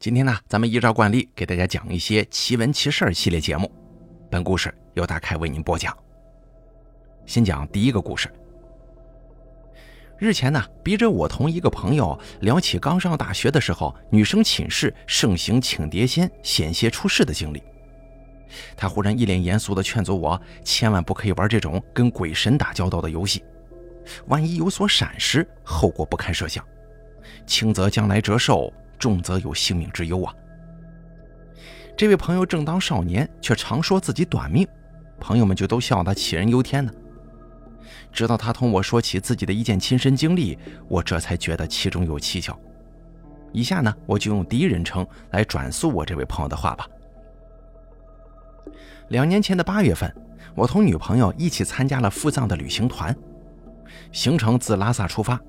[0.00, 3.68] 今天呢，咱们依照惯例给大家讲一些奇闻奇事系列节目。
[4.30, 5.92] 本故事由大凯为您播讲。
[7.26, 8.32] 先讲第一个故事。
[10.16, 17.60] 日前呢，逼着我同一个朋友聊起刚上大学的时候，女生寝室盛行请碟仙、险些出事的经历。
[18.76, 23.42] 他忽然一脸严肃地劝阻我，千万不可以玩这种跟鬼神打交道的游戏，
[24.28, 26.64] 万一有所闪失，后果不堪设想，
[27.48, 28.72] 轻则将来折寿。
[28.98, 30.34] 重则有性命之忧啊！
[31.96, 34.66] 这位朋友正当少年，却常说自己短命，
[35.18, 36.92] 朋友们就都笑他杞人忧天呢。
[38.12, 42.58] 直到他同我说起自己的一件亲身经历，我这才觉得其中有蹊跷。
[43.52, 46.86] 以下呢，我就用第一人称来转述我这位朋友的话吧。
[49.08, 50.14] 两年前的八月份，
[50.54, 53.14] 我同女朋友一起参加了赴藏的旅行团，
[54.12, 55.40] 行程自拉萨出发，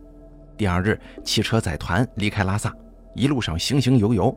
[0.58, 2.74] 第二日汽车载团离开拉萨。
[3.14, 4.36] 一路上行行游游，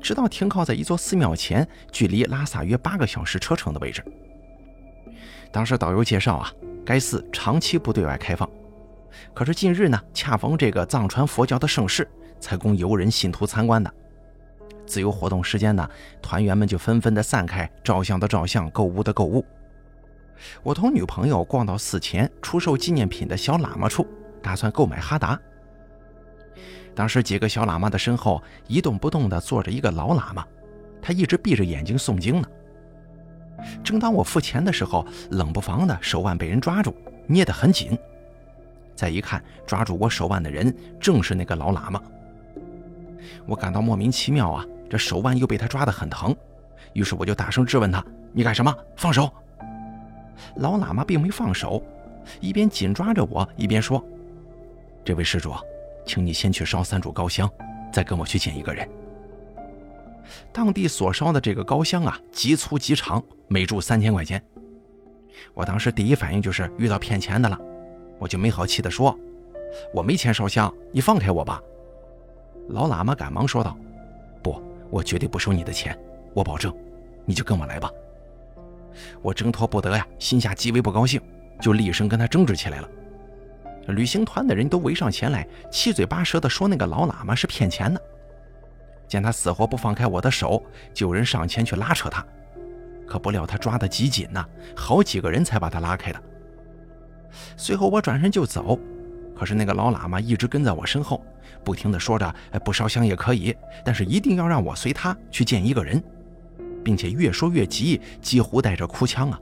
[0.00, 4.02] 直到停靠在一座寺庙前，距离拉萨约八个小时车程的位置。
[5.50, 6.52] 当时导游介绍啊，
[6.84, 8.48] 该寺长期不对外开放，
[9.34, 13.92] 可是近日呢，恰逢这个藏传佛教的盛世，才供游人信徒参观的。
[14.86, 15.88] 自由活动时间呢，
[16.22, 19.44] 团员们就纷纷的散开，照相的照相，购物的购物。
[20.62, 24.06] 我同女朋友逛到寺前出售纪念品的小喇嘛处，
[24.42, 25.38] 打算购买哈达。
[26.98, 30.44] 当时几个小喇嘛的身后一动不动地坐着一个老喇嘛，
[31.00, 32.48] 他一直闭着眼睛诵经呢。
[33.84, 36.92] 正当我付钱的时候，冷不防的手腕被人抓住，
[37.28, 37.96] 捏得很紧。
[38.96, 42.02] 再一看，抓住我手腕的人正是那个老喇嘛。
[43.46, 46.34] 我感到莫名其妙啊，这手腕又被他抓得很疼，
[46.94, 48.76] 于是我就大声质问他：“你干什么？
[48.96, 49.32] 放手！”
[50.58, 51.80] 老喇嘛并没放手，
[52.40, 54.04] 一边紧抓着我，一边说
[55.06, 55.54] ：“这位施主。”
[56.08, 57.48] 请你先去烧三炷高香，
[57.92, 58.88] 再跟我去见一个人。
[60.50, 64.42] 当地所烧的这个高香啊，极粗极长，每炷三千块钱。
[65.52, 67.60] 我当时第一反应就是遇到骗钱的了，
[68.18, 69.16] 我就没好气地说
[69.92, 71.60] ：“我没钱烧香，你放开我吧。”
[72.70, 73.76] 老喇嘛赶忙说道
[74.42, 74.60] ：“不，
[74.90, 75.96] 我绝对不收你的钱，
[76.32, 76.74] 我保证，
[77.26, 77.90] 你就跟我来吧。”
[79.20, 81.20] 我挣脱不得呀，心下极为不高兴，
[81.60, 82.88] 就厉声跟他争执起来了。
[83.88, 88.00] 旅行团的人都围上前来，七嘴八舌地说那个老喇嘛是骗钱的。
[89.06, 90.62] 见他死活不放开我的手，
[90.92, 92.24] 就有人上前去拉扯他，
[93.06, 94.44] 可不料他抓得极紧呐，
[94.76, 96.22] 好几个人才把他拉开的。
[97.56, 98.78] 随后我转身就走，
[99.34, 101.24] 可是那个老喇嘛一直跟在我身后，
[101.64, 106.02] 不停地说着：“不烧香也可以，但是一定要让我随他去见一个人，
[106.84, 109.40] 并且越说越急，几乎带着哭腔啊！”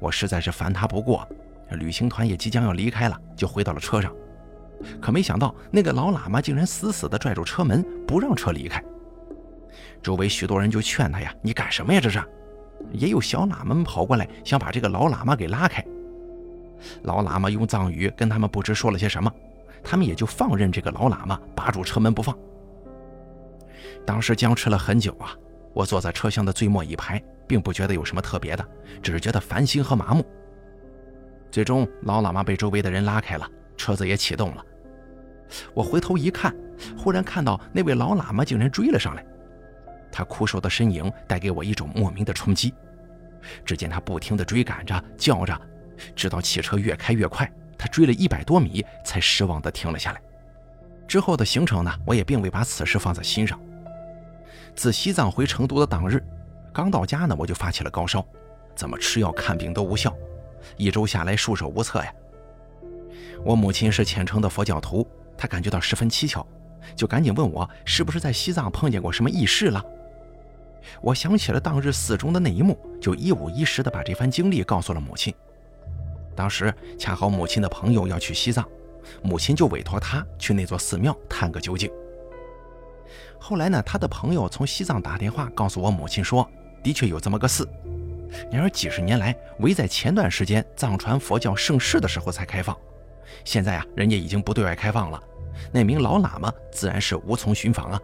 [0.00, 1.28] 我实在是烦他不过。
[1.76, 4.12] 旅行团也即将要离开了，就回到了车上。
[5.00, 8.82] 可没想到，那个老喇嘛竟然死死地拽住车门，不让车离开。
[10.02, 12.00] 周围许多人就劝他呀：“你干什么呀？
[12.00, 12.22] 这是！”
[12.90, 15.84] 也有小喇嘛跑过来，想把这个老喇嘛给拉开。
[17.02, 19.32] 老喇嘛用藏语跟他们不知说了些什么，
[19.84, 22.36] 他们也就放任这个老喇嘛把住车门不放。
[24.04, 25.32] 当时僵持了很久啊，
[25.72, 28.68] 我坐在车厢的最末一排，并不觉得有什么特别的，
[29.00, 30.26] 只是觉得烦心和麻木。
[31.52, 33.46] 最终，老喇嘛被周围的人拉开了，
[33.76, 34.64] 车子也启动了。
[35.74, 36.56] 我回头一看，
[36.96, 39.22] 忽然看到那位老喇嘛竟然追了上来。
[40.10, 42.72] 他枯瘦的身影带给我一种莫名的冲击。
[43.66, 45.60] 只见他不停地追赶着，叫着，
[46.16, 50.22] 直到汽车越开越快，他追了一百多米才失望地停了下来。
[51.06, 53.60] 之后的行程呢，我也并未把此事放在心上。
[54.74, 56.24] 自西藏回成都的当日，
[56.72, 58.24] 刚到家呢，我就发起了高烧，
[58.74, 60.16] 怎么吃药看病都无效。
[60.76, 62.12] 一周下来，束手无策呀。
[63.44, 65.06] 我母亲是虔诚的佛教徒，
[65.36, 66.46] 她感觉到十分蹊跷，
[66.94, 69.84] 就赶紧问我是不是在西藏碰见过什么异事了。
[71.00, 75.32] 我想起了当日寺中的那一幕，就一五一十地把这番经历告诉了母亲。
[76.34, 78.66] 当时恰好母亲的朋友要去西藏，
[79.22, 81.90] 母亲就委托他去那座寺庙探个究竟。
[83.38, 86.48] 后来呢，他的朋友从西藏打电话告诉我母亲说，
[86.82, 87.68] 的确有这么个寺。
[88.50, 92.76] 然而几十年来，唯在前段时间藏传佛教盛世的时候才开放。
[93.44, 95.22] 现在啊，人家已经不对外开放了，
[95.72, 98.00] 那名老喇嘛自然是无从寻访啊。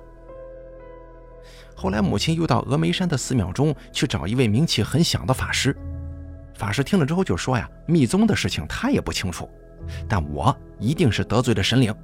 [1.75, 5.77] 后来母亲又到峨眉山的寺庙中去找一位名气很响的法师，
[6.55, 9.49] 法师听了之后就说呀：“密宗的事情他也不清楚，
[10.09, 11.95] 但我一定是得罪了神灵。”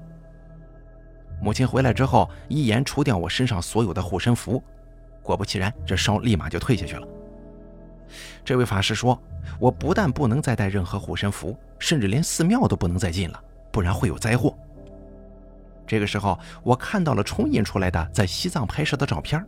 [1.43, 4.63] 母亲回来之后，一言除掉我身上所有的护身符，
[5.23, 7.07] 果不其然，这烧立马就退下去了。
[8.45, 9.21] 这位法师说
[9.59, 14.57] ：“我不但不能再带任何护身符，甚至连寺庙都不能再进了，不然会有灾祸。”
[15.87, 19.45] 这个时候，我看到了冲印出来的在西藏拍摄的照片。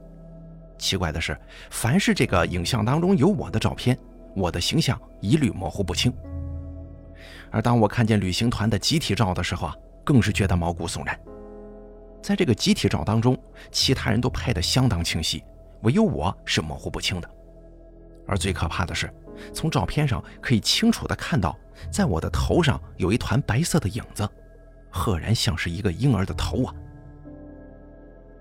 [0.79, 1.38] 奇怪的是，
[1.70, 3.97] 凡是这个影像当中有我的照片，
[4.35, 6.12] 我的形象一律模糊不清。
[7.50, 11.19] 而当我看见旅行团的集体照的时候啊，更是觉得毛骨悚然。
[12.23, 13.38] 在这个集体照当中，
[13.70, 15.43] 其他人都拍得相当清晰，
[15.82, 17.31] 唯有我是模糊不清的。
[18.26, 19.12] 而最可怕的是，
[19.52, 21.56] 从照片上可以清楚地看到，
[21.90, 24.28] 在我的头上有一团白色的影子，
[24.90, 26.75] 赫然像是一个婴儿的头啊！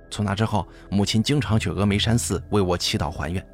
[0.10, 3.46] 从那之后，母亲经常去峨眉山寺为我祈祷还愿。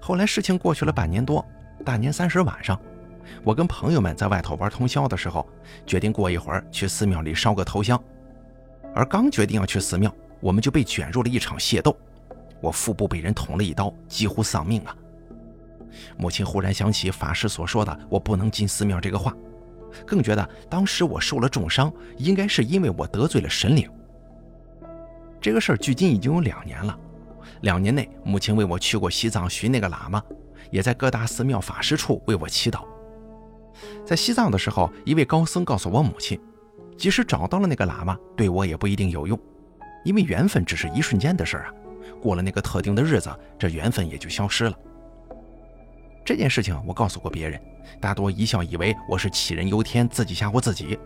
[0.00, 1.44] 后来事情过去了半年多，
[1.84, 2.80] 大年三十晚上，
[3.44, 5.46] 我跟朋友们在外头玩通宵的时候，
[5.86, 8.02] 决定过一会儿去寺庙里烧个头香。
[8.94, 11.96] 而刚决定要去寺庙，我们就被卷入了一场械斗，
[12.62, 14.96] 我腹部被人捅了一刀，几乎丧命啊！
[16.16, 19.36] 母亲忽然想起法师所说的“我不能进寺庙”这个话，
[20.06, 23.90] 更觉得当时我受了重伤，应该是因为我得罪了神灵。
[25.40, 26.98] 这个事儿距今已经有两年了，
[27.62, 30.22] 两年内母亲为我去过西藏寻那个喇嘛，
[30.70, 32.84] 也在各大寺庙法师处为我祈祷。
[34.06, 36.40] 在西藏的时候，一位高僧告诉我母亲。
[36.96, 39.36] 即使找到了那个喇嘛，对我也不一定有用，
[40.04, 41.72] 因为缘分只是一瞬间的事儿啊。
[42.20, 44.78] 过了那个特定的日子，这缘分也就消失了。
[46.24, 47.60] 这件事情我告诉过别人，
[48.00, 50.98] 大多一笑以为我是杞人忧天，自己吓唬自己。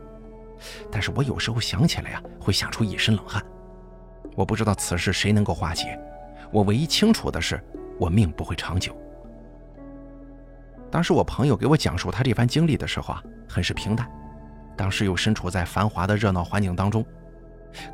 [0.91, 3.43] 但是我有时候想起来呀，会吓出一身冷汗。
[4.35, 5.99] 我不知道此事谁能够化解，
[6.51, 7.63] 我唯一清楚的是，
[7.99, 8.95] 我命不会长久。
[10.91, 14.11] 当时我朋友给我讲述他这番经历的时候啊，很是平淡。
[14.77, 17.05] 当时又身处在繁华的热闹环境当中，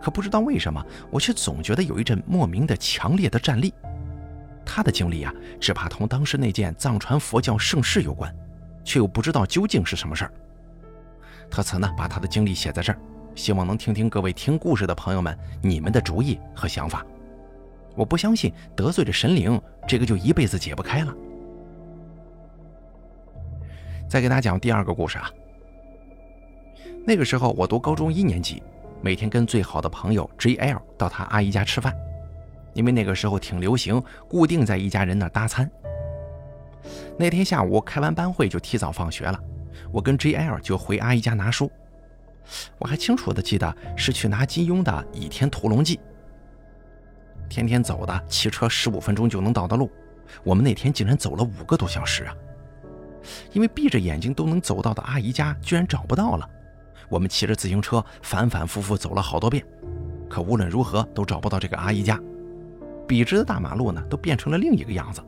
[0.01, 3.73] 可不知道为什么，我却总觉得有一阵莫名的强烈的战栗。
[4.65, 8.35] 他的经历啊，只怕同当时那件藏传佛教盛世有关，
[8.85, 10.33] 却又不知道究竟是什么事儿。
[11.51, 12.99] 特此呢，把他的经历写在这儿，
[13.35, 17.05] 希望能听听各位听故事的朋友们你们的主意和想法。
[17.95, 21.15] 我不相信得罪了神灵，这个就一辈子解不开了。
[24.09, 25.31] 再给大家讲第二个故事啊。
[27.05, 28.63] 那个时候我读高中一年级，
[29.05, 31.93] 每天跟最好的朋友 J.L 到他阿姨家吃饭，
[32.73, 35.69] 因为那个时候挺流行固定在一家人那搭餐。
[37.19, 39.37] 那天下午开完班会就提早放学了，
[39.91, 41.69] 我跟 J.L 就回阿姨家拿书。
[42.79, 45.97] 我还清楚的记得是去拿金庸的《倚天屠龙记》。
[47.49, 49.91] 天天走的，骑车十五分钟就能到的路，
[50.45, 52.35] 我们那天竟然走了五个多小时啊！
[53.53, 56.49] 因为闭着眼睛都能走到的阿姨家居然找不到了。
[57.13, 59.63] 我们骑着自行车反反复复走了好多遍，
[60.31, 62.19] 可无论如何都找不到这个阿姨家。
[63.07, 65.23] 笔直的大马路呢，都变成了另一个样子。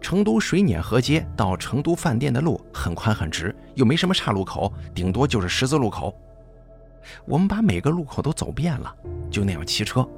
[0.00, 6.18] 成都水碾河街到成都饭店的路很宽很直，又没什么岔路口，顶多就是十字路口。
[7.26, 8.90] 我们把每个路口都走遍了，
[9.30, 10.08] 就那样骑车，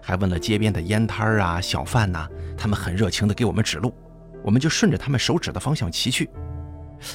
[0.00, 3.94] 还问了街边的烟摊啊、小贩呐，他们很热情地给我们指路，
[4.42, 6.28] 我们就顺着他们手指的方向骑去。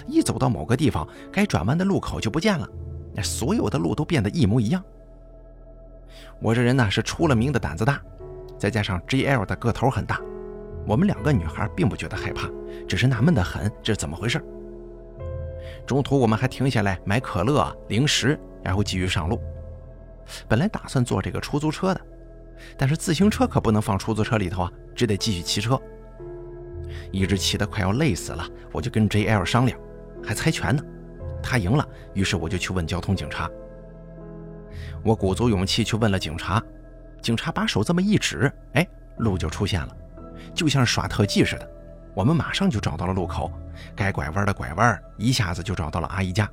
[0.07, 2.67] 一走到某个地方，该转弯的路口就不见了，
[3.13, 4.83] 那所有的路都变得一模一样。
[6.39, 8.01] 我这人呢是出了名的胆子大，
[8.57, 10.19] 再加上 J.L 的个头很大，
[10.85, 12.49] 我们两个女孩并不觉得害怕，
[12.87, 14.43] 只是纳闷的很，这是怎么回事？
[15.85, 19.39] 中途我们还停下来买可乐、零食，然后继续上路。
[20.47, 22.01] 本来打算坐这个出租车的，
[22.77, 25.81] 但是自行车可不能放出租车里头啊，只得继续骑车。
[27.11, 29.79] 一直骑得快要累死了，我就跟 J.L 商量，
[30.23, 30.83] 还猜拳呢。
[31.41, 33.49] 他赢了，于是我就去问交通警察。
[35.03, 36.61] 我鼓足勇气去问了警察，
[37.21, 38.85] 警察把手这么一指，哎，
[39.17, 39.95] 路就出现了，
[40.53, 41.69] 就像耍特技似的。
[42.13, 43.51] 我们马上就找到了路口，
[43.95, 46.49] 该拐弯的拐弯，一下子就找到了阿姨家。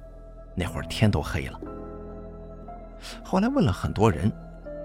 [0.54, 1.60] 那会儿天都黑了。
[3.22, 4.30] 后来问了很多人，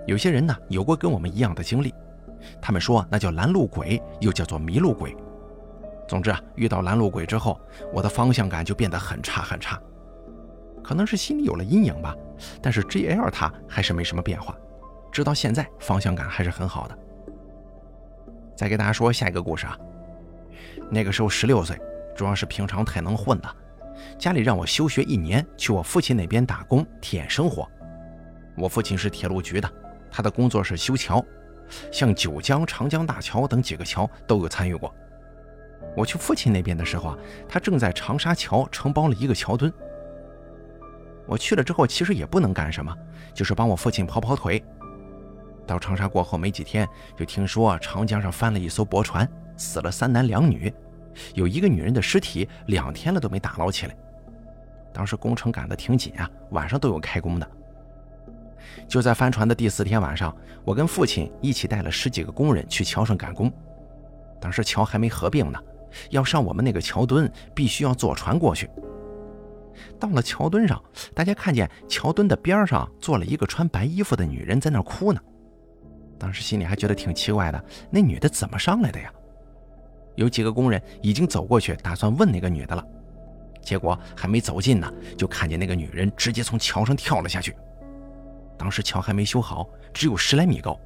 [0.07, 1.93] 有些人呢有过跟我们一样的经历，
[2.61, 5.15] 他们说那叫拦路鬼，又叫做迷路鬼。
[6.09, 7.61] 总之啊，遇到拦路鬼之后，
[7.93, 9.79] 我的方向感就变得很差很差。
[10.83, 12.15] 可能是心里有了阴影吧，
[12.63, 14.57] 但是 G L 它还是没什么变化，
[15.11, 16.97] 直到现在方向感还是很好的。
[18.55, 19.77] 再给大家说下一个故事啊。
[20.89, 21.79] 那个时候十六岁，
[22.15, 23.55] 主要是平常太能混了，
[24.17, 27.69] 家里让我休学一年，去我父亲那边打工体验生活。
[28.57, 29.71] 我父亲是铁路局的，
[30.09, 31.23] 他的工作是修桥，
[31.91, 34.91] 像九江、长江大桥等几个桥都有参与过。
[35.95, 37.17] 我去父亲那边的时候啊，
[37.47, 39.71] 他正在长沙桥承包了一个桥墩。
[41.25, 42.95] 我去了之后，其实也不能干什么，
[43.33, 44.63] 就是帮我父亲跑跑腿。
[45.67, 50.73] 到长沙过后没几天，就听说长江上翻了一艘驳船，死了三男两女，
[51.35, 53.95] 有一个女人的尸体两天了都没打捞起来。
[54.91, 57.47] 当时工程赶得挺紧啊，晚上都有开工的，
[58.87, 63.51] 就在翻船的第四天晚上，我跟父亲一起带了十几个工人去桥上赶工。
[64.41, 65.59] 当时桥还没合并呢，
[66.09, 68.69] 要上我们那个桥墩，必须要坐船过去。
[69.99, 70.81] 到了桥墩上，
[71.13, 75.21] 大家看见桥墩的边上坐了一个穿白衣服的女人，在那哭呢。
[76.17, 79.11] 当时心里还觉得挺奇怪的，那女的怎么上来的呀？
[80.15, 82.85] 有几个工人已经走过去，打算问那个女的了，
[83.61, 87.55] 结果还没走近呢，就看见那个女人直接从桥上跳了下去。
[88.57, 90.77] 当时桥还没修好，只有十来米高，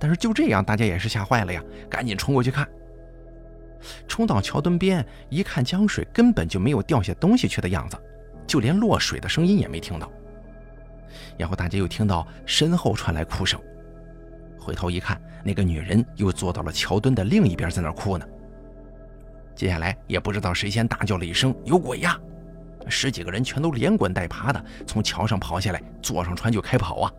[0.00, 2.66] 但是就这样，大家也是吓坏了呀，赶紧冲过去看。
[4.06, 7.96] 冲到桥墩边一看，江水根本就没有掉下东西去的样子，
[8.46, 10.10] 就连落水的声音也没听到。
[11.36, 13.60] 然后大家又听到身后传来哭声，
[14.58, 18.26] 回头一看，那个女人又坐到了桥墩的另一边，在那哭呢。
[19.54, 22.18] 接下来也不知道谁先大叫了一声“有鬼呀”，
[22.88, 27.12] 十几个人全都连滚带爬的从桥上跑下来，坐上船就开跑啊！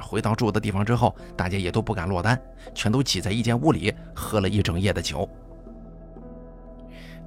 [0.00, 2.40] 回到住的地方之后，大家也都不敢落单，
[2.74, 5.28] 全都挤在一间屋里喝了一整夜的酒。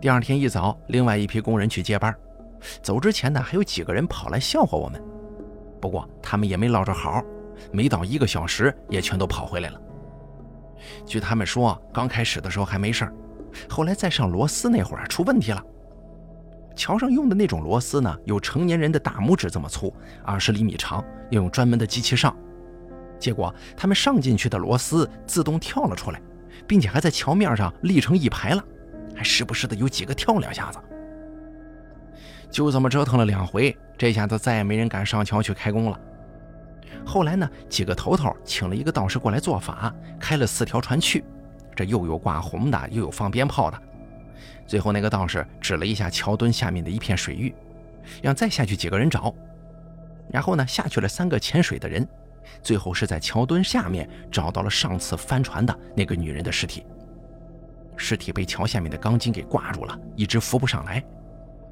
[0.01, 2.12] 第二天一早，另外一批工人去接班，
[2.81, 5.00] 走之前呢，还有几个人跑来笑话我们，
[5.79, 7.24] 不过他们也没落着好，
[7.72, 9.79] 没到一个小时也全都跑回来了。
[11.05, 13.13] 据他们说，刚开始的时候还没事儿。
[13.70, 15.63] 后来再上螺丝那会儿出问题了。
[16.75, 19.93] 桥上用的那种螺丝呢，有成年人的大拇指这么粗，
[20.24, 22.36] 二十厘米长，要用专门的机器上。
[23.20, 26.20] 结果他们上进去的螺丝自动跳了出来，
[26.65, 28.65] 并且还在桥面上立成一排了，
[29.22, 30.80] 还时不时的有几个跳两下子。
[32.50, 36.00] 就这么折腾了两回，这下子再也没人敢上桥去开工了。
[37.06, 41.24] 后来呢，几个头头请了一个道士过来做法，开了四条船去。
[41.75, 43.80] 这又有挂红的，又有放鞭炮的。
[44.66, 47.54] 最后那个道士指了一下桥墩下面的一片水域，
[48.24, 49.32] 让再下去几个人找。
[50.32, 52.08] 然后呢，下去了三个潜水的人，
[52.63, 56.84] 最后是在桥墩下面找到了上次翻船的那个女人的尸体。
[58.01, 61.01] 尸体被桥下面的钢筋给挂住了，一直浮不上来。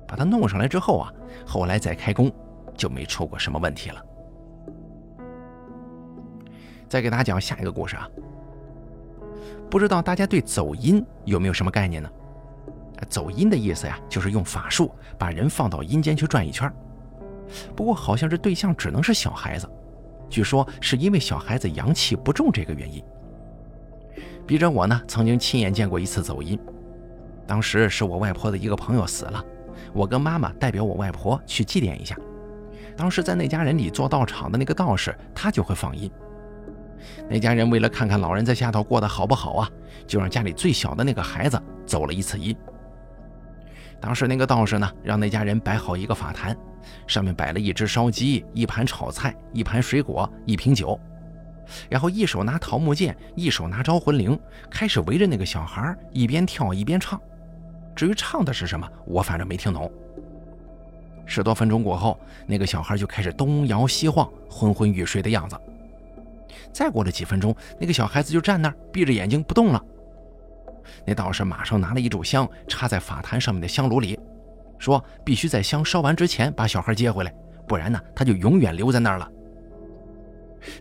[0.07, 1.13] 把它弄上来之后啊，
[1.45, 2.31] 后来再开工
[2.75, 4.05] 就没出过什么问题了。
[6.87, 8.07] 再给大家讲下一个故事啊。
[9.69, 12.09] 不知道大家对走阴有没有什么概念呢？
[13.09, 16.71] 走阴的意思呀，就是用法术把人放到阴间去转一圈。
[17.75, 19.69] 不过好像这对象只能是小孩子，
[20.29, 23.03] 据说是因为小孩子阳气不重这个原因。
[24.49, 26.59] 笔者我呢，曾经亲眼见过一次走阴，
[27.45, 29.45] 当时是我外婆的一个朋友死了，
[29.93, 32.17] 我跟妈妈代表我外婆去祭奠一下。
[32.97, 36.09] 当时在那家人里做道场的那个道士，他就会放阴。
[37.29, 39.69] 那家人为了看看老人在下头过得好不好啊，
[40.07, 42.57] 就让家里最小的那个孩子走了一次阴。
[44.01, 46.57] 当时那个道士呢，让那家人摆好一个法坛，
[47.05, 50.99] 上面摆了一只烧鸡、一盘炒菜、一盘水果、一瓶酒，
[51.89, 57.19] 然后一手拿桃木剑，一手拿招魂铃，开始围着那个小孩一边跳一边唱。
[57.95, 59.91] 至于唱的是什么，我反正没听懂。
[61.25, 65.59] 十多分钟过后，那个小孩就开始东摇西晃、昏昏欲睡的样子。
[66.73, 69.83] 再过了几分钟，那个小孩子就站那儿，闭着眼睛不动了。
[71.05, 74.19] 那道士马上拿了一炷香，插在法坛上面的香炉里，
[74.79, 77.33] 说：“必须在香烧完之前把小孩接回来，
[77.67, 79.29] 不然呢，他就永远留在那儿了。”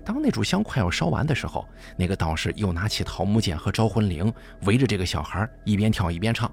[0.05, 1.67] 当那炷香快要烧完的时候，
[1.97, 4.33] 那个道士又拿起桃木剑和招魂铃，
[4.63, 6.51] 围着这个小孩一边跳一边唱，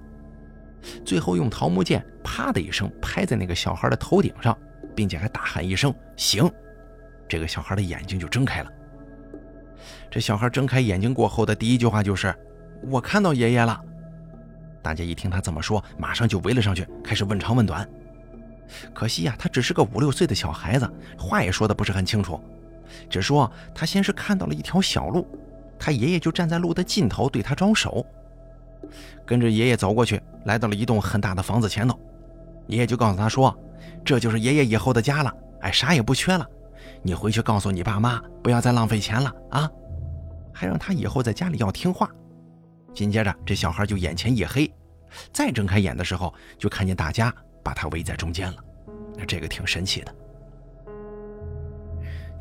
[1.03, 4.57] 最后用桃木剑“啪”的一声拍在那个小孩的头顶上，
[4.95, 6.49] 并且还大喊一声“醒”，
[7.27, 8.71] 这个小孩的眼睛就睁开了。
[10.09, 12.33] 这小孩睁开眼睛过后的第一句话就是
[12.89, 13.79] ：“我看到爷爷了。”
[14.81, 17.87] 大家一听他这么说，马上就围了上去，开始问长问短。
[18.93, 22.39] 可惜呀，他只是个五六岁的小孩子，话也说的不是很清楚，
[23.09, 25.27] 只说他先是看到了一条小路，
[25.79, 28.05] 他爷爷就站在路的尽头对他招手，
[29.25, 31.99] 跟着爷爷走过去，来到了一栋很大的房子前头，
[32.67, 33.57] 爷爷就告诉他说
[34.05, 36.47] ：“这就是爷爷以后的家了，哎，啥也不缺了。”
[37.01, 39.69] 你回去告诉你爸妈，不要再浪费钱了啊！
[40.53, 42.09] 还让他以后在家里要听话。
[42.93, 44.71] 紧接着，这小孩就眼前一黑，
[45.31, 48.57] 再睁开眼的时候，就看见大家把他围在中间了。
[49.15, 50.15] 那这个挺神奇的。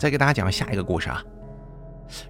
[0.04, 1.24] 再给大家讲下一个故事啊。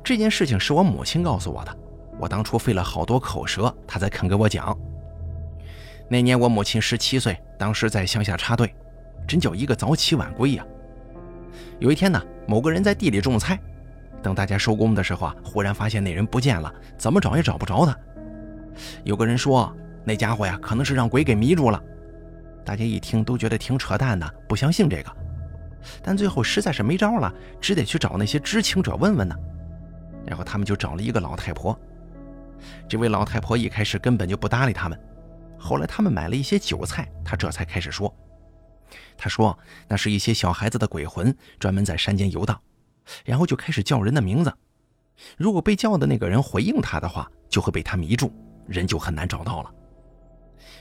[0.05, 1.77] 这件事情是我母亲告诉我的，
[2.21, 4.79] 我当初费了好多口舌，她才肯给我讲。
[6.09, 8.73] 那年我母亲十七岁，当时在乡下插队，
[9.27, 10.65] 真叫一个早起晚归呀。
[11.81, 13.59] 有一天呢，某个人在地里种菜，
[14.23, 17.99] 等大家收工的时候啊，忽然发现那人不见了，怎么找也找不着他。
[19.03, 21.83] 有个人说，那家伙呀，可能是让鬼给迷住了。
[22.65, 25.17] 大家一听都觉得挺扯淡的，不相信这个。
[26.03, 29.35] 但最后实在是没招了，只得去找那些知情者问问呢。
[30.27, 31.79] 然后他们就找了一个老太婆。
[32.89, 34.99] 这位老太婆一开始根本就不搭理他们，
[35.59, 38.15] 后来他们买了一些酒菜，她这才开始说
[39.19, 42.59] ：“她说那是一些小孩子的鬼魂，专门在山间游荡，
[43.25, 44.53] 然后就开始叫人的名字。
[45.37, 48.33] 如果被叫的那个人回应他的话，就会被他迷住，
[48.67, 49.71] 人就很难找到了。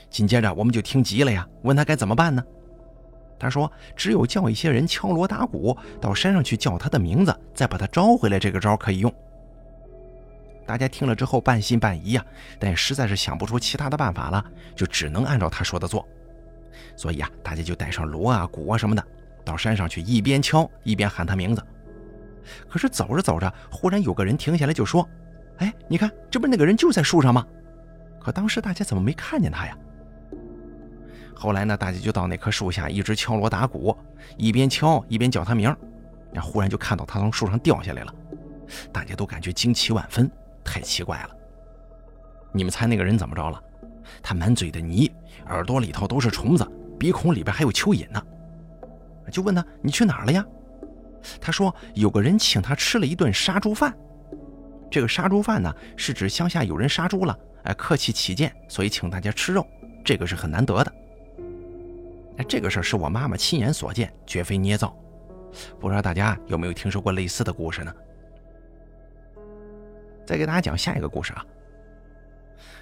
[0.08, 2.42] 紧接着我们就听急了呀，问他该怎么办呢？
[3.44, 9.14] 他说只有叫一些人敲锣打鼓，到山上去叫他的名字，再把他招回来，这个招可以用。”
[10.66, 12.24] 大家听了之后半信半疑呀，
[12.58, 14.42] 但实在是想不出其他的办法了，
[14.74, 16.08] 就只能按照他说的做。
[16.96, 19.06] 所以啊，大家就带上锣啊、鼓啊什么的，
[19.44, 21.62] 到山上去，一边敲一边喊他名字。
[22.66, 25.06] 可是走着走着，忽然有个人停下来就说
[25.60, 27.46] ：“哎，你看，这不那个人就在树上吗？”
[28.18, 29.76] 可当时大家怎么没看见他呀？
[31.34, 33.96] 后来呢，大家就到那棵树下，一直敲锣打鼓，
[34.36, 35.76] 一边敲一边叫他名，儿
[36.40, 38.14] 忽然就看到他从树上掉下来了，
[38.92, 40.30] 大家都感觉惊奇万分。
[40.64, 41.30] 太奇怪了！
[42.52, 43.62] 你们猜那个人怎么着了？
[44.22, 45.12] 他满嘴的泥，
[45.48, 46.66] 耳朵里头都是虫子，
[46.98, 48.22] 鼻孔里边还有蚯蚓呢。
[49.30, 50.44] 就问他：“你去哪儿了呀？”
[51.40, 53.94] 他说：“有个人请他吃了一顿杀猪饭。
[54.90, 59.66] 这个杀猪饭呢，是指乡下有人杀猪了，哎，客气起见，所以请大家吃肉，
[60.04, 60.92] 这个是很难得的。
[62.36, 64.96] 哎，这个事儿是我妈妈亲眼所见，绝非捏造。
[65.78, 67.94] 不知道大家有没有听说过类似的故事呢？”
[70.26, 71.44] 再给大家讲下一个故事啊，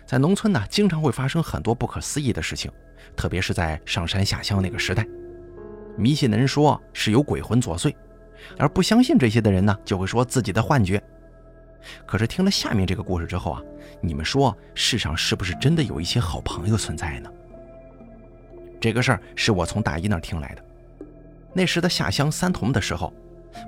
[0.06, 2.70] 在农村呢，经常会发生很多不可思议的事情，
[3.16, 5.04] 特别是在上山下乡那个时代，
[5.98, 7.92] 迷信的人说是有鬼魂作祟，
[8.56, 11.02] 而不相信这些的人呢，就会说自己的幻觉。
[12.06, 13.62] 可是听了下面这个故事之后啊，
[14.00, 17.30] 你们说世上是不是真的有一些好朋友存在呢？
[18.82, 20.64] 这个事儿是我从大姨那儿听来的。
[21.52, 23.14] 那时的下乡三童的时候，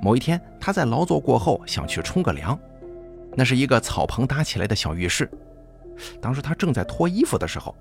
[0.02, 2.58] 某一天他在劳作过后想去冲个凉。
[3.36, 5.30] 那是一个草棚搭起来的小浴室。
[6.20, 7.76] 当时他正在脱衣服的时候，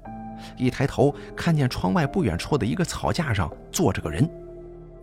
[0.57, 4.29] 一抬头看见窗外不远处的一个草架上坐着个人，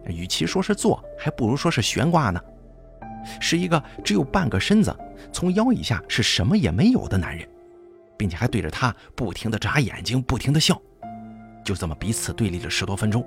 [0.06, 2.40] 与其说是坐，还不如说是悬挂呢。
[3.40, 4.96] 是一个只有半个身子，
[5.32, 7.44] 从腰以下是什么也没有的男人，
[8.16, 10.80] 并且还对着他不停地眨眼睛，不停地笑。
[11.64, 13.24] 就这么彼此对立了十多分钟。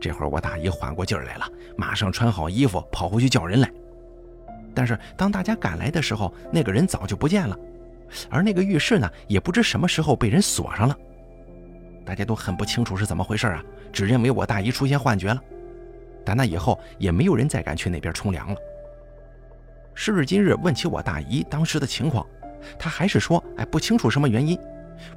[0.00, 3.70] 这会儿我大姨缓过劲儿来了，马上穿好衣服跑回去叫人来。
[4.74, 7.58] 但是当大家赶来的时候，那个人早就不见了，
[8.28, 10.96] 而那个浴室呢，也不知什么时候被人锁上了。
[12.04, 15.42] 大家都很不清楚是怎么回事啊，只认为我大姨出现幻觉了。
[16.24, 18.56] 但那以后也没有人再敢去那边冲凉了。
[19.94, 22.26] 时至今日，问起我大姨当时的情况，
[22.78, 24.58] 她还是说：“哎，不清楚什么原因。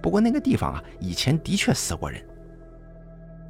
[0.01, 2.23] 不过那个地方啊，以前的确死过人。”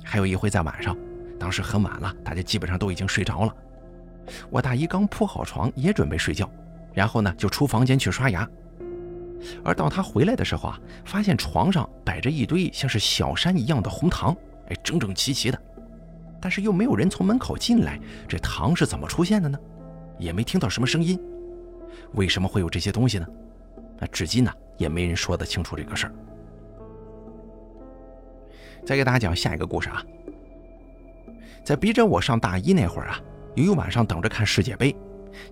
[0.04, 0.98] 还有一回在晚上，
[1.39, 3.56] 当时很晚了，大家基本上都已经睡着了。
[4.50, 6.50] 我大姨刚铺好床，也准备睡觉，
[6.94, 8.48] 然后呢就出房间去刷牙。
[9.63, 14.36] 而到她回来的时候啊，发现床上摆着一堆像是小山一样的红糖，
[14.70, 15.62] 哎，整整齐齐的。
[16.42, 19.58] 但是又没有人从门口进来，这糖是怎么出现的呢？
[20.18, 21.20] 也没听到什么声音，
[22.13, 23.28] 为什么会有这些东西呢？
[23.98, 26.13] 那至今呢也没人说得清楚这个事儿。
[28.84, 30.04] 再给大家讲下一个故事啊，
[31.63, 33.20] 在逼着我上大一那会儿啊。
[33.56, 34.96] 有一晚上等着看世界杯，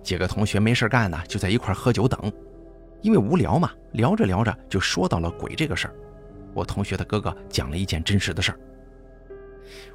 [0.02, 2.32] 几个同学没事干呢，就在一块喝酒等。
[3.02, 5.94] 因为无聊嘛，聊着聊着就说到了鬼这个事儿。
[6.54, 8.58] 我同学的哥哥讲了一件真实的事儿。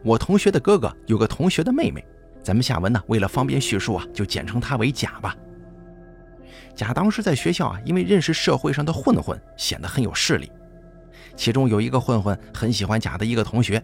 [0.04, 2.06] 我同学的哥哥有个同学的妹妹，
[2.44, 5.36] 咱们下文呢为了方便叙述啊，就简称她为甲吧。
[6.76, 10.52] 甲当时在学校啊，因为认识社会上的混混，显得很有势力。
[11.36, 13.82] 其中有一个混混很喜欢甲的一个同学，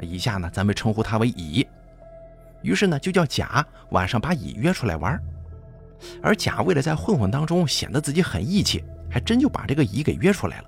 [0.00, 1.66] 以下呢咱们称呼他为乙。
[2.62, 5.18] 于是呢，就叫甲晚上把乙约出来玩
[6.22, 10.64] 而甲为了在混混当中显得自己很义气，还真就把这个乙给约出来了。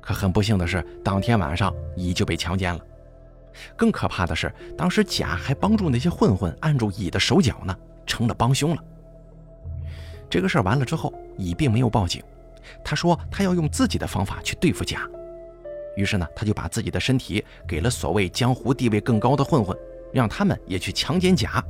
[0.00, 2.80] 可很不幸的是，当天晚上乙就被强奸了。
[3.76, 8.82] 更可怕的是，当时甲还帮助那些混混按住乙的手脚呢，成了帮凶了。
[10.30, 12.22] 这个事儿完了之后，乙并没有报警，
[12.82, 15.06] 他说他要用自己的方法去对付甲。
[15.96, 19.76] 于是呢，他就把自己的身体给了所谓江湖地位更高的混混。
[20.12, 21.64] 让他们也去强奸甲，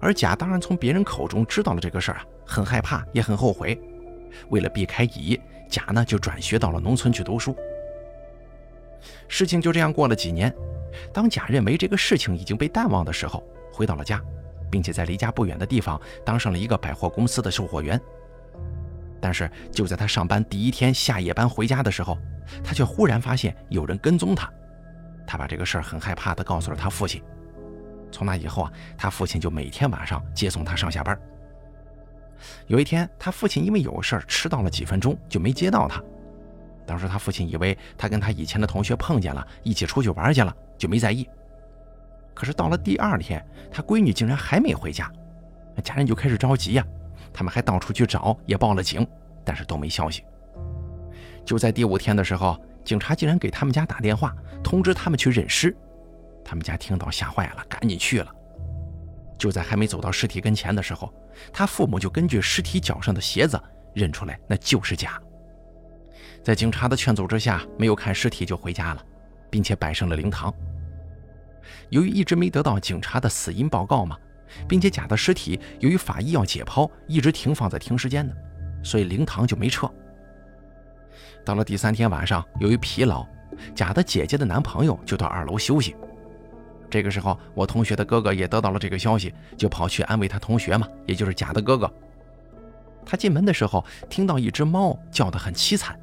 [0.00, 3.78] 而甲当然从别人口中知道了这个事儿啊，很害怕，也很后悔。
[4.48, 7.54] 为了避开乙，甲呢就转学到了农村去读书。
[9.28, 10.50] 事情就这样过了几年，
[11.12, 14.18] 当甲认为这个事情已经被淡忘的时候，回到了家，
[14.74, 18.00] 并且在离家不远的地方当上了一个百货公司的售货员。
[19.20, 22.18] 但是就在他上班第一天下夜班回家的时候，
[22.64, 24.52] 他却忽然发现有人跟踪他。
[25.24, 27.22] 他把这个事儿很害怕地告诉了他父亲。
[28.10, 31.16] 从那以后啊，他父亲就每天晚上接送他上下班。
[32.66, 36.02] 有一天，他父亲因为有事迟到了几分钟，就没接到他。
[36.84, 41.28] 当时他父亲以为他跟他以前的同学碰见了，一起出去玩去了，就没在意。
[42.34, 45.10] 可是到了第二天，他闺女竟然还没回家，
[45.82, 46.84] 家人就开始着急呀。
[47.32, 49.06] 他们还到处去找，也报了警，
[49.44, 50.24] 但是都没消息。
[51.44, 55.74] 就在第五天的时候，警察竟然给他们家打电话，通知他们去认尸。
[56.44, 58.30] 他们家听到吓坏了，赶紧去了。
[59.36, 61.12] 就在还没走到尸体跟前的时候，
[61.52, 63.60] 他父母就根据尸体脚上的鞋子
[63.94, 65.20] 认出来，那就是假。
[66.42, 69.02] 在警察的劝阻之下，没有看尸体就回家了，
[69.50, 70.54] 并且摆上了灵堂。
[71.90, 74.16] 由于一直没得到警察的死因报告嘛，
[74.68, 78.32] 并且假的尸体由于法医要解剖，一直停放在停尸间呢，
[78.82, 79.90] 所以灵堂就没撤。
[81.44, 83.26] 到了第三天晚上，由于疲劳，
[83.74, 85.94] 假的姐姐的男朋友就到二楼休息。
[86.90, 91.92] 这个时候，我同学的哥哥也得到了这个消息，就跑去安慰他同学嘛，也就是甲的哥哥。
[93.04, 95.98] 他进门的时候，听到一只猫叫得很凄惨，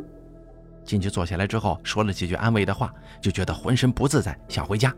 [0.83, 4.93] 进去坐下来之后，说了几句安慰的话，就觉得浑身不自在，想回家。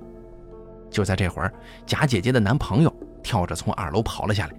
[0.93, 1.51] 就在这会儿，
[1.86, 4.53] 贾姐姐的男朋友跳着从二楼跑了下来，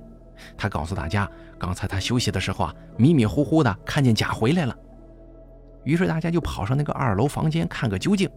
[0.59, 4.77] 他告诉大家，刚才他休息的时候啊，迷迷糊糊的看见贾回来了。
[5.85, 8.29] 于是大家就跑上那个二楼房间看个究竟。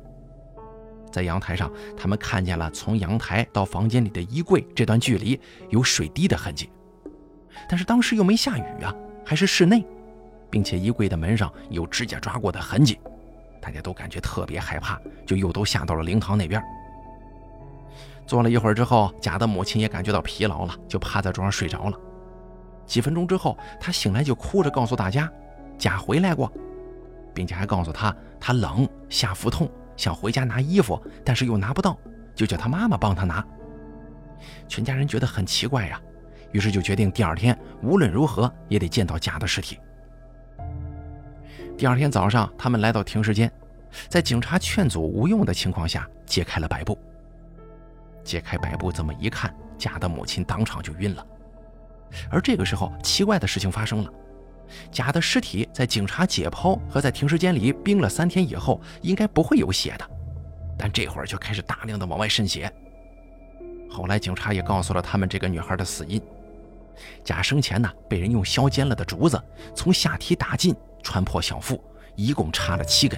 [1.12, 6.70] 在阳台上，他们看见了从阳台到房间里的衣柜这段距离有水滴的痕迹，
[7.68, 8.94] 但是当时又没下雨啊，
[9.26, 9.84] 还是室内，
[10.52, 13.00] 并且衣柜的门上有指甲抓过的痕迹，
[13.60, 16.62] 大家都感觉特别害怕，就又都下到了灵堂那边。
[18.28, 21.98] 坐了一会儿之后，甲的母亲也感觉到疲劳了，就趴在桌上睡着了。
[22.86, 25.32] 几分钟之后，他醒来就哭着告诉大家，
[25.78, 26.52] 甲回来过，
[27.34, 29.70] 并且还告诉他他冷，下腹痛。
[29.96, 31.98] 想回家拿衣服，但是又拿不到，
[32.36, 33.44] 就叫他妈妈帮他拿。
[34.68, 36.00] 全家人觉得很奇怪呀，
[36.52, 39.80] 于是就决定第二天无论如何也得见到甲的尸体。
[41.78, 43.52] 第二天早上，他们来到停尸间，
[44.08, 46.98] 在警察劝阻无用的情况下，揭开了白布。
[48.28, 51.26] 揭开白布，这么一看，甲的母亲当场就晕了。
[52.30, 54.14] 而这个时候，奇怪的事情发生了。
[54.92, 60.06] 甲的尸体在警察解剖和在停尸间里冰了三天以后，应该不会有血的，
[60.78, 62.70] 但这会儿就开始大量的往外渗血。
[63.90, 66.22] 后来警察也告诉了他们这个女孩的死因：
[67.24, 69.42] 甲生前呢被人用削尖了的竹子
[69.74, 71.82] 从下体打进，穿破小腹，
[72.18, 73.18] 一共插了七根，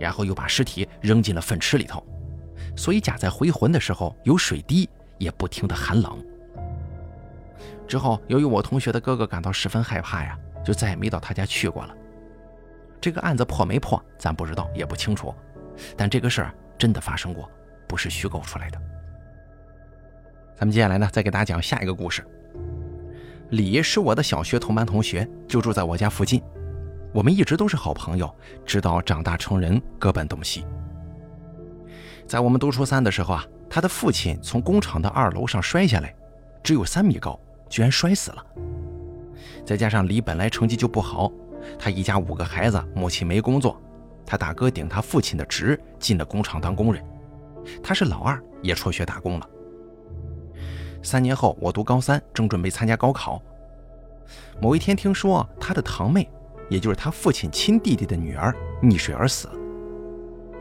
[0.00, 2.02] 然后又把尸体扔进了粪池里头，
[2.76, 4.88] 所以甲在回魂的时候有水滴，
[5.18, 6.24] 也不停的寒冷。
[7.86, 10.38] 之后，由于我同学的哥哥感到十分害怕呀。
[10.64, 11.94] 就再也没到他家去过了。
[12.98, 15.34] 这个案子破没破，咱不知道，也不清楚。
[15.94, 17.46] 但这个事儿真的发生过，
[17.86, 18.80] 不是虚构出来的。
[20.56, 22.26] 咱们接下来呢，再给大家讲下一个故事。
[23.50, 26.42] 李是我的小学同班同学，就住在我家附近。
[27.12, 30.64] 我们一直都是好朋友，直到长大成人，各奔东西。
[32.26, 36.14] 在我们读初三的时候啊，他的父亲从工厂的二楼上摔下来，
[36.62, 38.44] 只有三米高，居然摔死了。
[39.64, 41.30] 再加上李本来成绩就不好，
[41.78, 43.80] 他一家五个孩子，母亲没工作，
[44.24, 47.04] 他大哥顶他父亲的职，进了工厂当工人，
[47.82, 49.48] 他是老二，也辍学打工了。
[51.02, 53.40] 三年后，我读高三，正准备参加高考。
[54.62, 56.26] 某一天，听说他的堂妹，
[56.70, 59.50] 也就是他父亲亲弟弟的女儿溺水而死。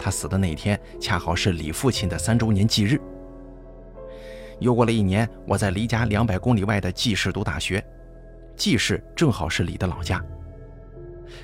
[0.03, 2.99] 他死的那一天，恰好是李父亲的三周年忌日。
[4.59, 7.81] 又过了一年，我在离家两百公里外的济市读大学。
[8.57, 10.21] 济世正好是李的老家。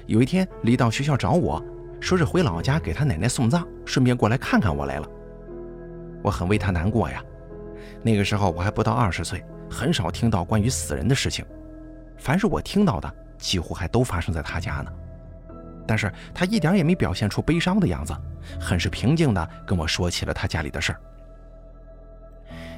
[0.08, 1.64] 有一天，李到学校找我，
[2.02, 5.08] 说是回老家给他奶奶送葬，顺便过来看看我来了。
[6.22, 7.24] 我很为他难过呀。
[8.04, 11.46] 那个时候我还不到二十岁，很少听到关于死人的事情。
[12.18, 14.92] 凡是我听到的，几乎还都发生在他家呢。
[15.90, 18.16] 但是他一点也没表现出悲伤的样子，
[18.62, 21.02] 很是平静地跟我说起了他家里的事儿。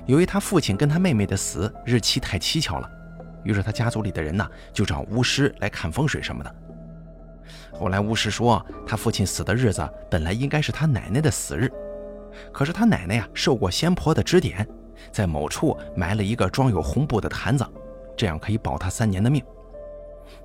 [0.06, 2.89] 由于他父亲跟他妹妹的死日期太蹊跷了。
[3.43, 6.56] 于是他家族里的人呢，就找巫师来看风水什么的。
[7.74, 11.69] 后来巫师说，他父亲死的日子本来应该是他奶奶的死日，
[12.54, 14.65] 可是他奶奶呀受过仙婆的指点，
[15.12, 17.67] 在某处埋了一个装有红布的坛子，
[18.15, 19.43] 这样可以保他三年的命。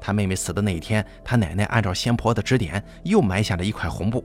[0.07, 4.25] 他妹妹死的那一天，他奶奶按照仙婆的指点又埋下了一块红布，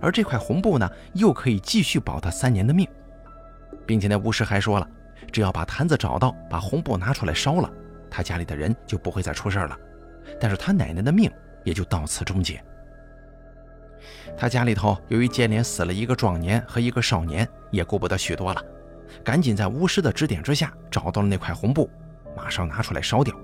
[0.00, 2.88] 而这块红布呢，又可以继续保他三年的命，
[3.84, 4.88] 并且那巫师还说了，
[5.30, 7.70] 只要把坛子找到，把红布拿出来烧了。
[8.10, 9.78] 他家里的人就不会再出事了，
[10.40, 11.30] 但是他奶奶的命
[11.64, 12.64] 也就到此终结。
[14.38, 18.64] 他家里头由于接连死了一个壮年和一个少年，也顾不得许多了，
[19.22, 21.90] 赶紧在巫师的指点之下找到了那块红布，
[22.34, 23.36] 马上拿出来烧掉。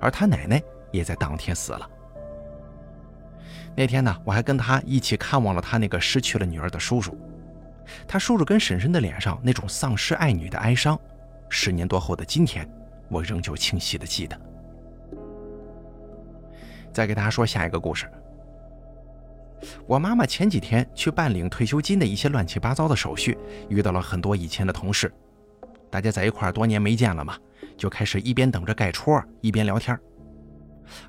[0.00, 0.62] 而他奶奶
[0.94, 1.90] 也在当天死了。
[3.76, 7.18] 那天呢，我还跟他一起看望了他那个失去了女儿的叔叔。
[8.06, 10.98] 他叔叔跟婶婶的脸上那种丧失爱女的哀伤，
[11.48, 12.68] 十年多后的今天，
[13.08, 14.40] 我仍旧清晰的记得。
[16.92, 18.08] 再给大家说下一个故事。
[19.86, 23.36] 我妈妈前几天去办领退休金的一些乱七八糟的手续，
[23.68, 25.12] 遇到了很多以前的同事，
[25.90, 27.36] 大家在一块多年没见了嘛，
[27.76, 29.98] 就开始一边等着盖戳，一边聊天。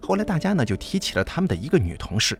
[0.01, 2.39] 后来大家呢就提起了他们的一个女同事。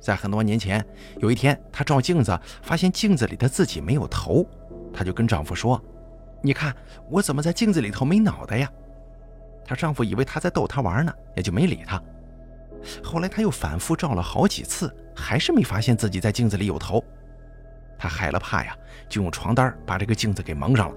[0.00, 0.84] 在很多年前，
[1.18, 4.46] 有一天，她照镜子，发现镜子里的自己没有头，
[4.92, 5.82] 她就跟丈夫说
[6.40, 6.74] ：“你看
[7.10, 8.70] 我怎么在镜子里头没脑袋呀？”
[9.66, 12.00] 她丈夫以为她在逗她玩呢，也就没理她。
[13.02, 17.02] 后来她又反复照了好几次，还是没发现自己在镜子里有头。
[17.98, 18.76] 她害了怕呀，
[19.08, 20.94] 就用床单把这个镜子给蒙上了。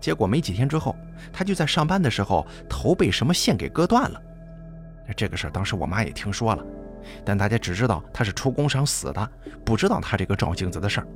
[0.00, 0.94] 结果没几天之后，
[1.32, 4.20] 她就在上班的时候，头被什么线给割断了。
[5.16, 6.64] 这个事儿当时我妈也听说了。
[7.24, 9.30] 但大家只知道她是出工伤死的，
[9.64, 11.06] 不知道她这个照镜子的事儿。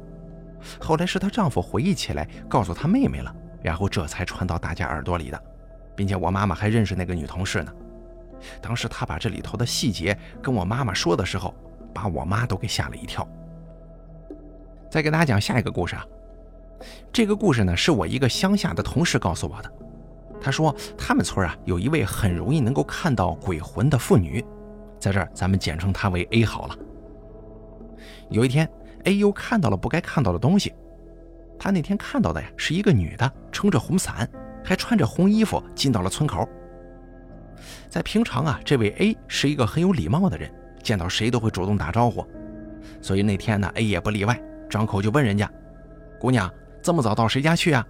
[0.80, 5.42] 后来是她丈夫回忆起来，告诉她妹妹了，然后这才传到大家耳朵里的，
[5.94, 7.72] 并且我妈妈还认识那个女同事呢。
[8.60, 11.54] 当时她把这里头的细节跟我妈妈说的时候，
[11.92, 13.28] 把我妈都给吓了一跳。
[14.90, 16.06] 再给大家讲下一个故事啊，
[17.12, 19.72] 这个故事呢是我一个乡下的同事告诉我的。
[20.40, 24.44] 他说他们村啊有一位很容易能够看到鬼魂的妇女。
[24.98, 26.76] 在这儿，咱们简称她为 A 好了。
[28.30, 28.68] 有一天
[29.04, 30.72] ，A 又看到了不该看到的东西。
[31.58, 34.28] 他那天看到的呀，是一个女的撑着红伞，
[34.64, 36.48] 还穿着红衣服进到了村口。
[37.88, 42.26] 在平常啊，这位 A 是一个很有礼貌的人，见到谁都会主动打招呼。
[43.00, 45.48] 所以那天呢，A 也不例外，张口就问人家
[46.18, 46.48] ：“姑娘，
[46.82, 47.86] 这么早到谁家去啊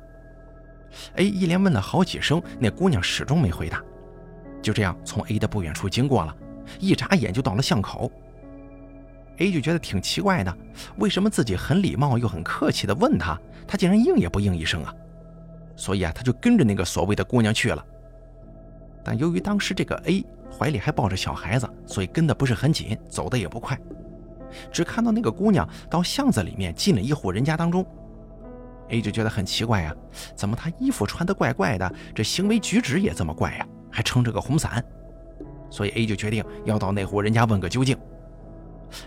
[1.16, 3.82] ？”A 一连问了好几声，那姑娘始终没回答。
[4.60, 6.36] 就这样，从 A 的不远处经过了。
[6.78, 8.10] 一眨眼就到了巷口
[9.38, 10.56] ，A 就觉得挺奇怪的，
[10.96, 14.94] 为什么自己很礼貌又很客气的问他，他竟然应也不应一声啊？
[15.74, 17.84] 所以啊，他就跟着那个所谓的姑娘去了。
[19.02, 20.24] 但由于当时这个 A
[20.56, 23.76] 怀里还抱着小孩子，所以跟的不是很紧，走的也不快。
[24.70, 27.84] 只看到那个姑娘到巷子里面进了一户人家当中
[28.88, 29.94] ，A 就觉得很奇怪呀，
[30.34, 34.84] 怎么他衣服穿得怪怪的，这行为举止也这么怪呀，还撑着个红伞。
[35.70, 37.96] 所以 A 就决定要到那户人家问个究竟。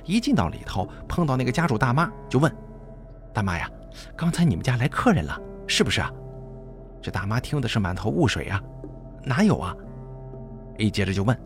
[0.03, 2.51] 一进到里头，碰到那个家主大妈，就问
[3.31, 3.69] ：“大妈呀，
[4.15, 6.11] 刚才你们家来客人了，是不是啊？”
[6.99, 8.59] 这大妈听的是满头雾水啊，
[9.23, 9.75] 哪有啊
[10.79, 11.39] ？A 接着就问：“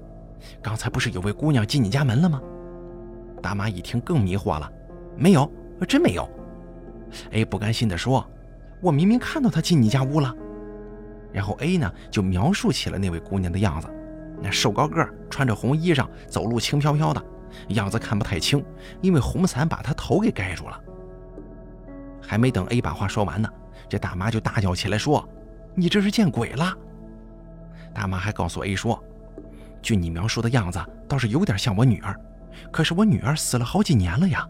[0.63, 2.41] 刚才不是有位姑娘进你家门了吗？”
[3.43, 4.71] 大妈一听更迷惑了
[5.17, 5.51] ：“没有，
[5.85, 6.25] 真没有。
[7.31, 8.25] ”A 不甘心地说
[8.81, 10.33] ：“我明明看到她进你家屋了。”
[11.31, 13.87] 然后 A 呢就描述起了那位姑娘的样子。
[14.41, 17.21] 那瘦高个，穿着红衣裳，走路轻飘飘的
[17.69, 18.63] 样子看不太清，
[19.01, 20.79] 因为红伞把他头给盖住了。
[22.21, 23.49] 还没等 A 把话说完呢，
[23.89, 25.27] 这大妈就大叫起来说
[25.75, 26.73] ：“你这是见鬼了！”
[27.93, 29.03] 大妈还告诉 A 说
[29.81, 32.15] ：“据你描述的样子，倒是有点像我女儿，
[32.71, 34.47] 可是我女儿死了好几年了呀。”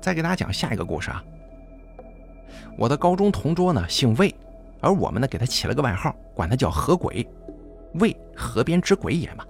[0.00, 1.22] 再给大家讲下一个故事啊。
[2.78, 4.34] 我的高中同桌呢，姓魏。
[4.82, 7.28] 而我们呢，给他起了个外号，管他叫河鬼，
[7.96, 9.44] 魏河边之鬼也嘛。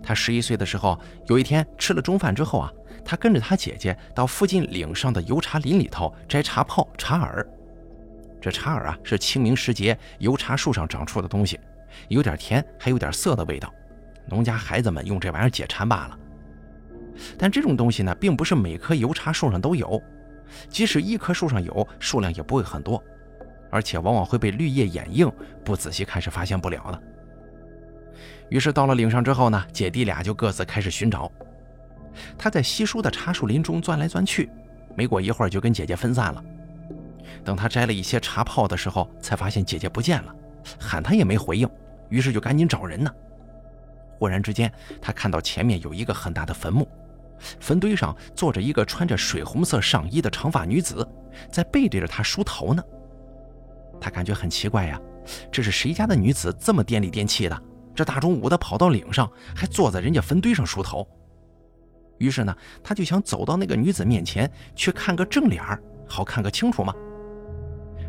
[0.00, 2.72] 他十一岁的时候，有一天吃了中饭之后啊，
[3.04, 7.44] 他跟着他姐姐到附近岭上的油茶林里头摘茶泡、茶耳。
[8.40, 11.58] 这茶耳啊，是清明时节油茶树上长出的东西，
[12.06, 13.68] 有点甜，还有点涩的味道。
[14.28, 16.18] 农家孩子们用这玩意儿解馋罢了。
[17.38, 20.02] 但这种东西呢，并不是每棵油茶树上都有，
[20.68, 23.02] 即使一棵树上有，数量也不会很多。
[23.70, 25.30] 而且往往会被绿叶掩映，
[25.64, 27.02] 不仔细看是发现不了的。
[28.50, 31.30] 于是到了岭上之后呢，姐弟俩就各自开始寻找。
[32.36, 34.50] 他在稀疏的茶树林中钻来钻去，
[34.94, 36.44] 没过一会儿就跟姐姐分散了。
[37.42, 40.34] 等他摘了一些茶泡的时候，才发现姐姐不见了，
[40.78, 41.66] 喊他也没回应，
[42.10, 43.10] 于是就赶紧找人呢。
[44.18, 44.70] 忽然之间，
[45.00, 46.86] 他看到前面有一个很大的坟墓，
[47.60, 51.06] 坟堆上坐着一个穿着水红色上衣的长发女子，
[51.50, 52.82] 在背对着他梳头呢。
[54.00, 55.00] 他感觉很奇怪呀，
[55.50, 57.62] 这是谁家的女子这么颠里颠气的？
[57.94, 61.06] 这大中午的跑到岭上，还坐在人家坟堆上梳头。
[62.18, 65.62] 于是呢，他就想走到那个女子面前去看个正脸
[66.08, 66.94] 好看个清楚嘛。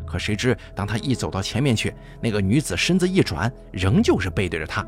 [0.05, 4.85] 可谁知，当他一走到前面去，那个女子身子一转，仍旧是背对着他。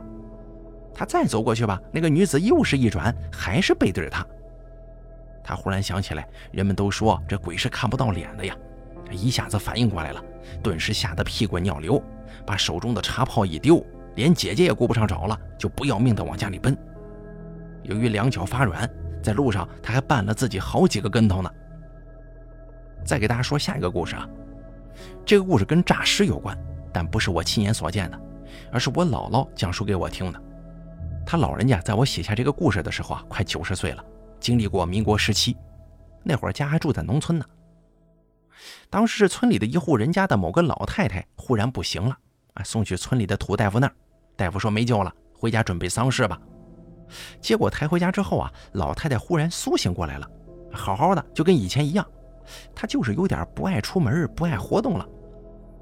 [0.93, 4.25] 他再走过去吧，那个女子又是一转，还是背对着他。
[5.47, 8.57] 他忽然想起来，人们都说这鬼是看不到脸的呀，
[9.11, 10.19] 一下子反应过来了，
[10.63, 12.01] 顿时吓得屁滚尿流，
[12.47, 16.75] 把手中的茶泡一丢，连姐姐也顾不上找了，就不要命的往家里奔。
[17.83, 18.89] 由于两脚发软，
[19.21, 21.51] 在路上他还绊了自己好几个跟头呢。
[23.05, 24.27] 再给大家说下一个故事啊，
[25.23, 26.57] 这个故事跟诈尸有关，
[26.91, 28.19] 但不是我亲眼所见的，
[28.71, 30.41] 而是我姥姥讲述给我听的。
[31.23, 34.03] 他老人家在我写下这个故事的时候啊，快九十岁了。
[34.39, 35.57] 经历过民国时期，
[36.23, 37.45] 那会儿家还住在农村呢。
[38.89, 42.17] 当时是村里的一户人家的某个老太太忽然不行了，
[42.53, 43.95] 啊，送去村里的土大夫那儿，
[44.35, 46.39] 大夫说没救了，回家准备丧事吧。
[47.39, 50.29] 结果抬回家之后啊，老太太忽然苏醒过来了，
[50.71, 52.07] 好好的就跟以前一样，
[52.73, 55.07] 她就是有点不爱出门，不爱活动了，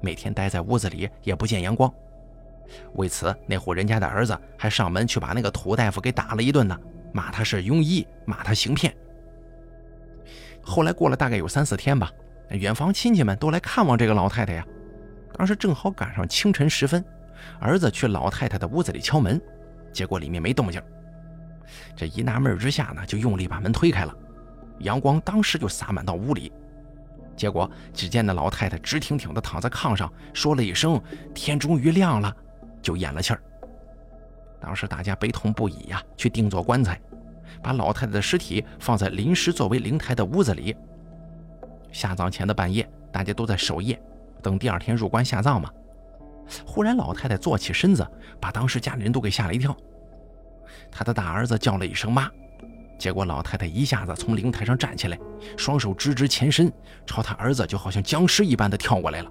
[0.02, 1.92] 每天待在屋子里也不见阳光。
[2.94, 6.78] 为此，那户人家的儿子还上门去把那个土大夫给打了一顿呢。
[7.14, 8.92] 骂他是庸医，骂他行骗。
[10.60, 12.10] 后来过了大概有三四天吧，
[12.50, 14.66] 远房亲戚们都来看望这个老太太呀。
[15.32, 17.04] 当时正好赶上清晨时分，
[17.60, 19.40] 儿子去老太太的屋子里敲门，
[19.92, 20.82] 结果里面没动静。
[21.94, 24.12] 这一纳闷之下呢，就用力把门推开了，
[24.80, 26.52] 阳光当时就洒满到屋里。
[27.36, 31.00] 结果只见那老太太直挺挺地躺在炕上，说了一声
[31.32, 32.36] “天终于亮了”，
[32.82, 33.40] 就咽了气儿。
[34.64, 36.98] 当时大家悲痛不已呀，去定做棺材，
[37.62, 40.74] 把老太太的尸体放在临时作为灵台的屋子里。
[41.92, 44.00] 下葬前的半夜，大家都在守夜，
[44.42, 45.70] 等第二天入棺下葬嘛。
[46.64, 48.06] 忽然，老太太坐起身子，
[48.40, 49.76] 把当时家里人都给吓了一跳。
[50.90, 52.30] 她的大儿子叫了一声妈，
[52.98, 55.18] 结果老太太一下子从灵台上站起来，
[55.58, 56.72] 双手直直前伸，
[57.04, 59.30] 朝他儿子就好像僵尸一般的跳过来了。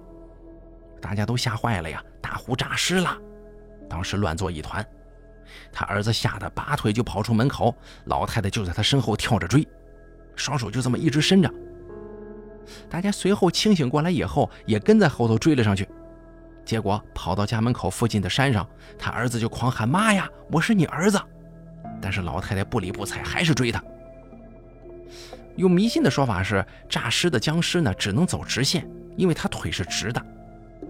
[1.02, 3.18] 大家都吓坏了呀，大呼诈尸了，
[3.90, 4.86] 当时乱作一团。
[5.72, 9.66] 他儿子吓得拔腿就跑出门口，老太太就在他身后跳着追，
[10.36, 11.50] 双手就这么一直伸着。
[12.88, 15.88] 大家随后清醒过来以后，也跟在后头追了上去。
[16.64, 18.66] 结果跑到家门口附近的山上，
[18.98, 21.20] 他儿子就狂喊：“妈呀，我是你儿子！”
[22.00, 23.82] 但是老太太不理不睬，还是追他。
[25.56, 30.20] 用迷信的说法是，诈尸的僵尸呢只能走直线，因为他腿是直的，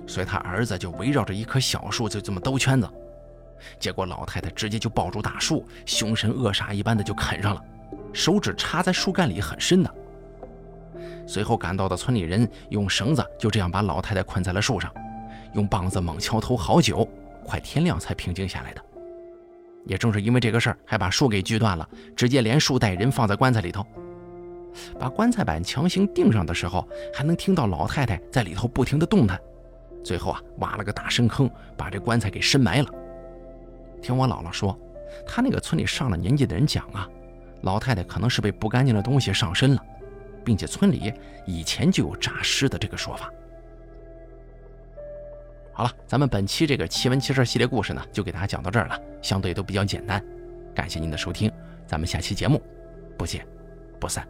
[0.07, 2.89] 所以他儿子就围绕着一棵小树就这么兜圈子。
[3.79, 7.65] 结果老太太直接就抱住大树，凶神恶煞一般的就啃上了，
[8.13, 9.95] 手指插在树干里很深的。
[11.27, 14.93] 随后赶到的村里人用绳子就这样把老太太捆在了树上，
[15.55, 17.09] 用棒子猛敲头好久，
[17.45, 18.85] 快天亮才平静下来的。
[19.87, 23.85] 也正是因为这个事儿，还把树给锯断了，直接连树带人放在棺材里头。
[24.99, 29.39] 把棺材板强行钉上的时候，还能听到老太太在里头不停的动弹。
[30.03, 32.89] 最后啊，挖了个大深坑，把这棺材给深埋了。
[34.05, 34.79] 听我姥姥说，
[35.27, 37.09] 她那个村里上了年纪的人讲啊，
[37.63, 39.83] 老太太可能是被不干净的东西上身了，
[40.45, 41.11] 并且村里
[41.47, 43.33] 以前就有诈尸的这个说法。
[45.73, 50.23] 好了，咱们本期这个奇闻奇事系列故事呢，就给大家讲到这儿了，相对都比较简单。
[50.75, 51.51] 感谢您的收听，
[51.87, 52.63] 咱们下期节目
[53.17, 53.47] 不见
[53.99, 54.29] 不散。